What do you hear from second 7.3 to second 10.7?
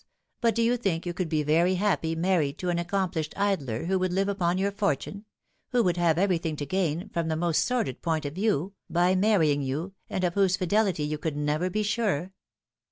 most sordid point of view, by marrying you, and of whose